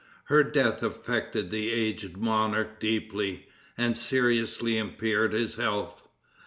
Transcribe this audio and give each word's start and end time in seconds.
Her 0.29 0.41
death 0.43 0.81
affected 0.81 1.51
the 1.51 1.71
aged 1.71 2.17
monarch 2.17 2.79
deeply, 2.79 3.45
and 3.77 3.95
seriously 3.95 4.79
impaired 4.79 5.31
his 5.33 5.57
health. 5.57 6.01